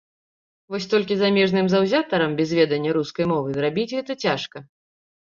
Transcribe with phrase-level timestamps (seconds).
[0.75, 4.57] Вось толькі замежным заўзятарам без ведання рускай мовы зрабіць гэта цяжка.